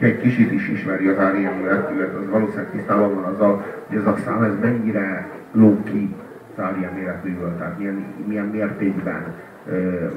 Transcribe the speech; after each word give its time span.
egy 0.00 0.20
kicsit 0.20 0.52
is 0.52 0.68
ismeri 0.68 1.08
az 1.08 1.18
Áriámület, 1.18 1.88
az 1.88 2.30
valószínűleg 2.30 2.70
tisztában 2.70 3.14
van 3.14 3.24
azzal, 3.24 3.64
hogy 3.86 3.96
ez 3.96 4.06
a 4.06 4.16
szám 4.24 4.42
ez 4.42 4.52
mennyire 4.60 5.28
ló 5.52 5.82
ki 5.82 6.14
az 6.56 6.62
Áriám 6.62 6.96
életműből, 6.96 7.56
tehát 7.56 7.78
milyen, 7.78 8.04
milyen 8.26 8.46
mértékben 8.46 9.34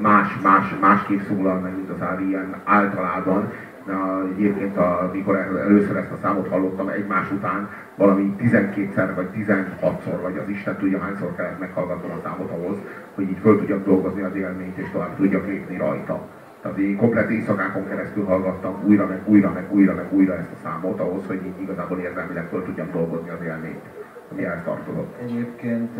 más, 0.00 0.38
más, 0.42 0.74
másképp 0.80 1.20
szólal 1.20 1.58
meg, 1.58 1.76
mint 1.76 1.90
az 1.90 2.02
Áriám 2.02 2.54
általában. 2.64 3.52
Na, 3.86 4.22
egyébként, 4.36 4.76
amikor 4.76 5.36
először 5.36 5.96
ezt 5.96 6.10
a 6.10 6.18
számot 6.22 6.48
hallottam 6.48 6.88
egymás 6.88 7.30
után, 7.30 7.68
valami 7.94 8.36
12-szer 8.40 9.10
vagy 9.14 9.28
16-szor, 9.36 10.18
vagy 10.22 10.36
az 10.42 10.48
Isten 10.48 10.76
tudja 10.76 10.98
hányszor 10.98 11.34
kellett 11.36 11.58
meghallgatnom 11.58 12.10
a 12.10 12.20
számot 12.22 12.50
ahhoz, 12.50 12.76
hogy 13.14 13.30
így 13.30 13.38
föl 13.42 13.58
tudjak 13.58 13.84
dolgozni 13.84 14.22
az 14.22 14.34
élményt, 14.34 14.76
és 14.76 14.90
tovább 14.92 15.16
tudjak 15.16 15.46
lépni 15.46 15.76
rajta. 15.76 16.28
Tehát 16.64 16.78
én 16.78 16.96
komplet 16.96 17.30
éjszakákon 17.30 17.88
keresztül 17.88 18.24
hallgattam 18.24 18.82
újra, 18.86 19.06
meg 19.06 19.20
újra, 19.24 19.50
meg 19.52 19.66
újra, 19.70 19.94
meg 19.94 20.12
újra 20.12 20.34
ezt 20.34 20.52
a 20.52 20.60
számot 20.62 21.00
ahhoz, 21.00 21.26
hogy 21.26 21.46
így 21.46 21.60
igazából 21.60 21.98
érzelmileg 21.98 22.46
föl 22.48 22.64
tudjam 22.64 22.90
dolgozni 22.92 23.28
az 23.28 23.42
élményt, 23.44 23.84
ami 24.32 24.44
ehhez 24.44 24.62
tartozott. 24.64 25.14
Egyébként 25.22 25.98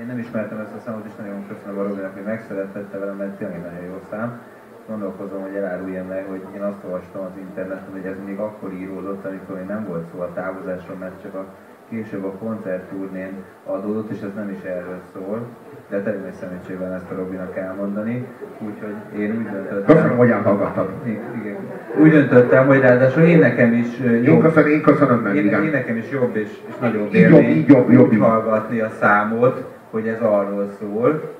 én 0.00 0.06
nem 0.06 0.18
ismertem 0.18 0.58
ezt 0.58 0.74
a 0.74 0.78
számot, 0.84 1.04
és 1.06 1.14
nagyon 1.14 1.46
köszönöm 1.48 1.78
a 1.78 1.82
Robinak, 1.82 2.14
hogy 2.14 2.22
megszeretette 2.24 2.98
velem, 2.98 3.16
mert 3.16 3.36
tényleg 3.36 3.62
nagyon 3.62 3.84
jó 3.84 4.00
szám. 4.10 4.40
Gondolkozom, 4.88 5.42
hogy 5.42 5.54
eláruljam 5.54 6.06
meg, 6.06 6.24
hogy 6.28 6.44
én 6.54 6.62
azt 6.62 6.84
olvastam 6.84 7.22
az 7.24 7.36
interneten, 7.38 7.92
hogy 7.92 8.04
ez 8.04 8.16
még 8.24 8.38
akkor 8.38 8.72
íródott, 8.72 9.24
amikor 9.24 9.56
még 9.56 9.66
nem 9.66 9.86
volt 9.88 10.08
szó 10.12 10.20
a 10.20 10.32
távozásról, 10.32 10.96
mert 10.96 11.22
csak 11.22 11.34
a 11.34 11.44
később 11.88 12.24
a 12.24 12.32
koncertturnén 12.32 13.44
adódott, 13.66 14.10
és 14.10 14.20
ez 14.20 14.34
nem 14.34 14.50
is 14.50 14.62
erről 14.62 15.00
szól 15.12 15.46
de 15.92 16.02
természetesen 16.02 16.92
ezt 16.92 17.10
a 17.10 17.14
Robinak 17.14 17.56
elmondani, 17.56 18.26
úgyhogy 18.58 19.20
én 19.20 19.36
úgy 19.36 19.50
döntöttem... 19.50 19.96
Köszönöm, 19.96 20.16
hogy 20.16 20.30
elhallgattad. 20.30 20.88
Igen. 21.04 21.56
Úgy 22.00 22.10
döntöttem, 22.10 22.66
hogy 22.66 22.80
ráadásul 22.80 23.22
én 23.22 23.38
nekem 23.38 23.72
is 23.72 23.98
jobb... 23.98 24.24
Én 24.24 24.40
köszönöm, 24.40 24.70
én 24.70 24.82
köszönöm 24.82 25.18
meg, 25.18 25.36
én, 25.36 25.44
én 25.44 25.70
nekem 25.70 25.96
is 25.96 26.10
jobb 26.10 26.36
és, 26.36 26.48
és 26.68 26.74
nagyobb 26.80 27.14
élmény 27.14 27.48
jobb, 27.48 27.56
így 27.56 27.68
jobb, 27.68 27.90
jobb, 27.90 28.12
jobb. 28.12 28.22
hallgatni 28.22 28.80
a 28.80 28.90
számot, 29.00 29.64
hogy 29.90 30.06
ez 30.06 30.20
arról 30.20 30.70
szól. 30.80 31.34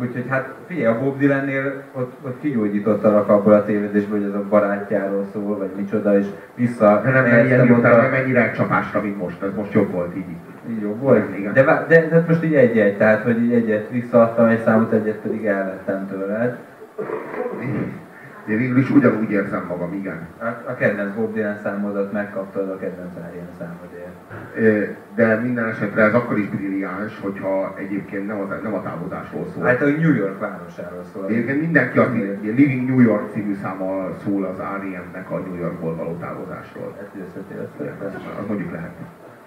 Úgyhogy 0.00 0.24
hát 0.28 0.48
figyelj, 0.66 0.86
a 0.86 0.98
Bob 0.98 1.18
Dylannél 1.18 1.82
ott, 1.92 2.12
ott 2.22 2.40
kigyógyítottalak 2.40 3.28
abból 3.28 3.52
a 3.52 3.64
tévedésből, 3.64 4.18
hogy 4.18 4.28
ez 4.28 4.34
a 4.34 4.44
barátjáról 4.48 5.24
szól, 5.32 5.58
vagy 5.58 5.70
micsoda, 5.76 6.18
és 6.18 6.26
vissza... 6.54 7.00
De 7.04 7.10
nem, 7.10 7.24
nem, 7.24 7.46
ilyen 7.46 7.66
miután 7.66 8.00
nem 8.00 8.14
ennyire 8.14 8.52
csapásra, 8.52 9.00
mint 9.00 9.18
most, 9.18 9.42
ez 9.42 9.54
most 9.56 9.72
jobb 9.72 9.90
volt 9.90 10.16
így. 10.16 10.24
Így 10.70 10.80
jó 10.80 10.94
volt. 10.94 11.38
Igen. 11.38 11.52
De, 11.52 11.62
de, 11.88 12.08
de, 12.08 12.24
most 12.28 12.44
így 12.44 12.54
egy-egy, 12.54 12.96
tehát 12.96 13.22
hogy 13.22 13.42
így 13.42 13.52
egyet 13.52 13.90
visszaadtam 13.90 14.46
egy 14.46 14.62
számot, 14.64 14.92
egyet 14.92 15.16
pedig 15.16 15.46
elvettem 15.46 16.06
tőled. 16.08 16.58
Én 18.48 18.56
végül 18.56 18.78
is 18.78 18.90
ugyanúgy 18.90 19.30
érzem 19.30 19.64
magam, 19.68 19.92
igen. 19.92 20.26
A, 20.38 20.44
a 20.44 20.74
kedvenc 20.74 21.14
Bob 21.14 21.34
Dylan 21.34 21.58
számodat 21.62 22.12
megkaptad 22.12 22.68
a 22.68 22.78
kedvenc 22.78 23.12
Arian 23.16 23.48
számodért. 23.58 24.94
De 25.14 25.36
minden 25.36 25.68
esetre 25.68 26.02
ez 26.02 26.14
akkor 26.14 26.38
is 26.38 26.48
brilliáns, 26.48 27.20
hogyha 27.20 27.74
egyébként 27.78 28.26
nem, 28.26 28.40
az, 28.40 28.48
nem 28.62 28.74
a 28.74 28.82
távozásról 28.82 29.46
szól. 29.54 29.64
Hát 29.64 29.82
a 29.82 29.84
New 29.84 30.14
York 30.14 30.38
városáról 30.38 31.04
szól. 31.12 31.26
Egyébként 31.28 31.60
mindenki 31.60 31.98
a 31.98 32.10
Living 32.42 32.88
New 32.88 33.00
York 33.00 33.32
című 33.32 33.54
száma 33.62 34.08
szól 34.24 34.44
az 34.44 34.58
R.E.M.-nek 34.58 35.30
a 35.30 35.38
New 35.38 35.56
Yorkból 35.56 35.96
való 35.96 36.16
távozásról. 36.20 36.96
Ezt 37.00 37.28
összetévesztettem. 37.28 38.10
Az 38.40 38.46
mondjuk 38.48 38.72
lehet. 38.72 38.92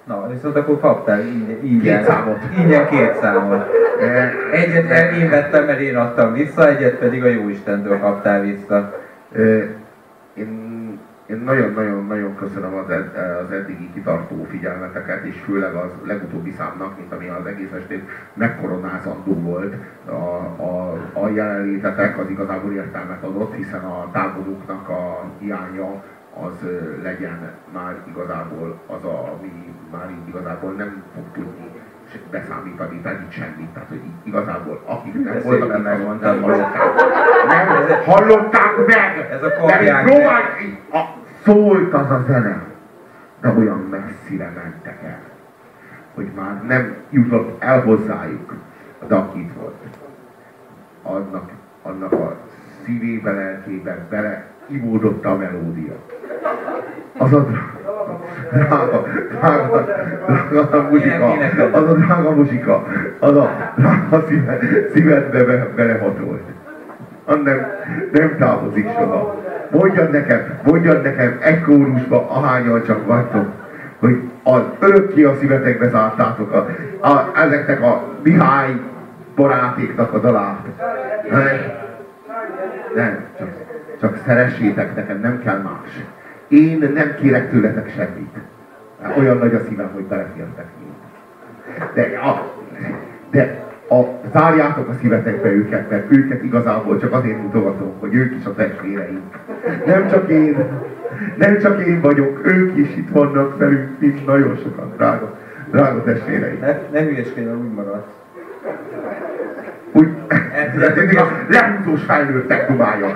Na, 0.04 0.30
viszont 0.30 0.56
akkor 0.56 0.80
kaptál 0.80 1.22
így, 1.22 1.64
így 1.64 1.82
két 1.82 2.04
számot. 2.04 2.38
Ingyen 2.58 2.90
két 2.90 3.16
számot. 3.16 3.68
Egyet 4.52 5.12
én 5.12 5.30
vettem, 5.30 5.66
mert 5.66 5.80
én 5.80 5.96
adtam 5.96 6.34
vissza, 6.34 6.68
egyet 6.68 6.96
pedig 6.96 7.24
a 7.24 7.28
Jóistentől 7.28 8.00
kaptál 8.00 8.42
vissza. 8.42 9.00
Én 10.34 10.70
én 11.30 11.42
nagyon-nagyon-nagyon 11.46 12.36
köszönöm 12.36 12.74
az, 12.74 12.90
ed, 12.90 13.12
az 13.46 13.52
eddigi 13.52 13.90
kitartó 13.94 14.48
figyelmeteket, 14.50 15.24
és 15.24 15.40
főleg 15.46 15.74
az 15.74 15.92
legutóbbi 16.04 16.52
számnak, 16.58 16.98
mint 16.98 17.12
ami 17.12 17.28
az 17.28 17.46
egész 17.46 17.72
estét 17.72 18.10
megkoronázandó 18.34 19.34
volt. 19.34 19.76
A, 20.06 20.12
a, 20.64 20.98
a 21.14 21.28
jelenlétetek 21.28 22.20
az 22.20 22.30
igazából 22.30 22.74
értelmet 22.74 23.24
adott, 23.24 23.56
hiszen 23.56 23.84
a 23.84 24.10
táboruknak 24.12 24.90
a 24.90 25.24
hiánya 25.40 26.04
az 26.46 26.68
legyen 27.04 27.52
már 27.74 27.96
igazából 28.08 28.80
az, 28.88 29.04
a, 29.04 29.34
ami 29.38 29.74
már 29.92 30.10
így 30.10 30.28
igazából 30.28 30.72
nem 30.72 31.04
fog 31.14 31.24
tudni 31.34 31.72
beszámítani 32.32 33.00
pedig 33.02 33.32
semmit. 33.32 33.70
Tehát, 33.70 33.90
hogy 33.90 34.02
igazából 34.24 34.82
akik 34.86 35.14
nem 35.14 35.40
voltak, 35.44 35.78
itt, 35.78 35.84
nem 35.84 36.42
hallották. 36.42 36.82
Nem 37.48 38.04
hallották 38.06 38.86
meg! 38.88 39.28
Ez 39.32 39.44
a 39.44 39.54
korján. 39.54 40.08
A, 40.92 41.04
szólt 41.44 41.94
az 41.94 42.12
a 42.12 42.24
zene, 42.28 42.62
de 43.42 43.54
olyan 43.58 43.80
messzire 43.80 44.52
mentek 44.56 45.04
el, 45.04 45.20
hogy 46.14 46.32
már 46.36 46.64
nem 46.64 46.96
jutott 47.10 47.64
el 47.64 47.82
hozzájuk, 47.82 48.54
de 49.08 49.16
aki 49.16 49.40
itt 49.40 49.54
volt. 49.54 49.76
Annak, 51.04 51.52
annak 51.84 52.12
a 52.12 52.36
szívébe, 52.84 53.32
lelkébe 53.32 54.06
bele 54.10 54.46
ivódott 54.70 55.26
a 55.26 55.36
melódia. 55.36 55.94
Az 57.18 57.34
a 57.34 57.48
drága, 58.52 59.06
drága, 59.40 59.86
drága 60.50 60.88
muzsika, 60.90 61.34
az 61.72 61.90
a 61.90 61.94
drága 61.94 62.32
muzsika, 62.32 62.86
az 63.20 63.36
a 63.36 63.50
drága 63.76 64.26
szíve, 64.28 64.60
szívedbe 64.94 65.44
be, 65.44 65.68
belehatolt. 65.76 66.42
Nem, 67.44 67.68
nem 68.12 68.36
távozik 68.38 68.90
soha. 68.98 69.36
Mondjad 69.72 70.12
nekem, 70.12 70.60
mondjad 70.64 71.02
nekem 71.02 71.38
egy 71.42 71.62
kórusba, 71.62 72.30
ahányan 72.30 72.84
csak 72.84 73.06
vagytok, 73.08 73.48
hogy 74.00 74.30
az 74.44 74.62
örökké 74.80 75.24
a 75.24 75.36
szívetekbe 75.40 75.90
zártátok 75.90 76.52
a, 76.52 76.68
a, 77.08 77.32
ezeknek 77.36 77.82
a 77.82 78.04
Mihály 78.24 78.82
barátéknak 79.36 80.14
a 80.14 80.20
dalát. 80.20 80.66
Nem, 81.30 81.58
nem 82.96 83.26
csak 83.38 83.48
csak 84.00 84.22
szeressétek 84.26 84.96
nekem, 84.96 85.20
nem 85.20 85.42
kell 85.44 85.58
más. 85.58 86.04
Én 86.48 86.92
nem 86.94 87.16
kérek 87.22 87.50
tőletek 87.50 87.92
semmit. 87.96 88.36
Olyan 89.18 89.38
nagy 89.38 89.54
a 89.54 89.60
szívem, 89.70 89.90
hogy 89.94 90.04
belefértek 90.04 90.66
De, 91.94 92.20
a, 92.20 92.54
de 93.30 93.68
a, 93.90 94.04
zárjátok 94.34 94.90
a 94.90 94.94
szívetekbe 94.94 95.52
őket, 95.52 95.90
mert 95.90 96.12
őket 96.12 96.44
igazából 96.44 97.00
csak 97.00 97.14
azért 97.14 97.42
mutogatom, 97.42 97.94
hogy 98.00 98.16
ők 98.16 98.36
is 98.36 98.46
a 98.46 98.54
testvéreink. 98.54 99.38
Nem 99.86 100.08
csak 100.10 100.30
én, 100.30 100.58
nem 101.38 101.60
csak 101.60 101.86
én 101.86 102.02
vagyok, 102.02 102.46
ők 102.46 102.78
is 102.78 102.96
itt 102.96 103.10
vannak 103.10 103.58
velünk, 103.58 104.00
mint 104.00 104.26
nagyon 104.26 104.56
sokan, 104.64 104.94
drága, 104.96 105.38
drága 105.72 106.04
testvéreink. 106.04 106.62
Ne, 106.62 106.80
nem 106.92 107.08
ügyeskedj, 107.08 107.48
úgy 107.48 107.74
maradsz 107.74 108.20
ez 110.82 111.16
a 111.16 111.28
lehúzós 111.48 112.04
felnőttek 112.04 112.68
dumája. 112.68 113.16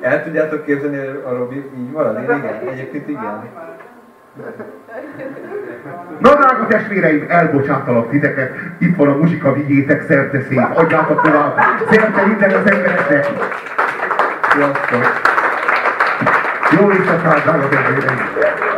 El 0.00 0.22
tudjátok 0.22 0.64
képzelni, 0.64 0.98
a 1.24 1.34
Robi 1.36 1.56
így 1.78 1.90
marad? 1.92 2.16
Én 2.16 2.22
igen, 2.22 2.60
egyébként 2.68 3.08
igen. 3.08 3.48
Na 6.18 6.34
drága 6.34 6.66
testvéreim, 6.66 7.26
elbocsátalak 7.28 8.10
titeket, 8.10 8.54
itt 8.78 8.96
van 8.96 9.08
a 9.08 9.16
muzsika, 9.16 9.52
vigyétek 9.52 10.02
szerte 10.02 10.40
szép, 10.48 10.66
adjátok 10.74 11.22
tovább, 11.22 11.58
szerte 11.90 12.26
minden 12.26 12.50
az 12.50 12.70
embereknek. 12.70 13.26
Sziasztok! 14.52 15.04
Jó 16.78 16.90
éjszakát, 16.90 17.42
drága 17.42 17.68
testvéreim! 17.68 18.69